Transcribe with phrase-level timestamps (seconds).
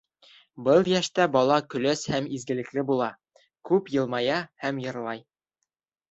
[0.67, 3.09] Был йәштә бала көләс һәм изгелекле була,
[3.71, 5.23] күп йылмая һәм йырлай.